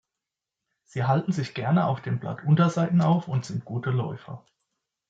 [0.83, 4.43] Sie halten sich gern auf den Blattunterseiten auf und sind gute Läufer.